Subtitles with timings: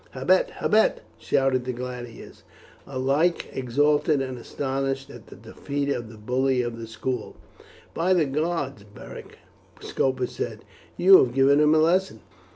[0.15, 2.41] "Habet, habet!" shouted the gladiators,
[2.87, 7.35] alike exultant and astonished at the defeat of the bully of the school.
[7.93, 9.37] "By the gods, Beric,"
[9.79, 10.65] Scopus said,
[10.97, 12.21] "you have given him a lesson.